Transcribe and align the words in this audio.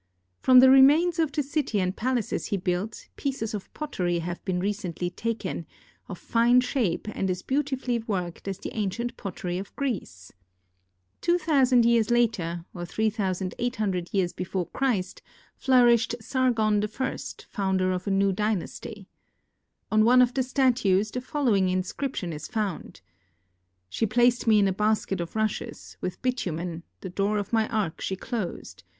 From 0.39 0.59
tbe 0.61 0.71
remains 0.71 1.19
of 1.19 1.31
the 1.31 1.43
city 1.43 1.79
and 1.79 1.95
palaces 1.95 2.47
he 2.47 2.57
built, 2.57 3.07
pieces 3.17 3.53
of 3.53 3.71
pottery 3.75 4.17
have 4.17 4.43
been 4.45 4.59
recently 4.59 5.11
taken 5.11 5.67
of 6.09 6.17
fine 6.17 6.59
shape 6.59 7.07
and 7.13 7.29
as 7.29 7.43
beautifully 7.43 7.99
worked 7.99 8.47
as 8.47 8.57
the 8.57 8.73
ancient 8.75 9.15
pottery 9.15 9.59
of 9.59 9.75
Greece. 9.75 10.33
Two 11.21 11.37
thousand 11.37 11.85
years 11.85 12.09
later, 12.09 12.65
or 12.73 12.83
3,800 12.83 14.09
years 14.11 14.33
before 14.33 14.65
Christ, 14.71 15.21
flourished 15.55 16.15
Sargon 16.19 16.79
the 16.79 16.87
First, 16.87 17.45
founder 17.51 17.91
of 17.91 18.07
anew 18.07 18.33
dynasty. 18.33 19.07
On 19.91 20.03
one 20.03 20.23
of 20.23 20.33
the 20.33 20.41
statues 20.41 21.11
the 21.11 21.21
following 21.21 21.69
inscription 21.69 22.33
is 22.33 22.47
found: 22.47 23.01
"She 23.87 24.07
placed 24.07 24.47
me 24.47 24.57
in 24.57 24.67
a 24.67 24.73
basket 24.73 25.21
of 25.21 25.35
rushes, 25.35 25.95
with 26.01 26.19
bitumen, 26.23 26.81
the 27.01 27.09
door 27.11 27.37
of 27.37 27.53
my 27.53 27.67
ark 27.69 28.01
she 28.01 28.15
closed. 28.15 28.83